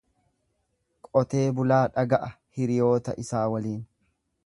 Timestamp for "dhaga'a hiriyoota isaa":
1.99-3.47